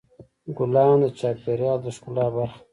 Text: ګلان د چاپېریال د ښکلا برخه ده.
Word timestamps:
ګلان 0.57 0.91
د 1.03 1.05
چاپېریال 1.19 1.79
د 1.83 1.85
ښکلا 1.95 2.25
برخه 2.35 2.57
ده. 2.59 2.61